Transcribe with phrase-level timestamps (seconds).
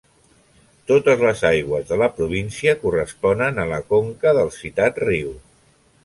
[0.91, 5.35] Totes les aigües de la província corresponen a la conca del citat riu.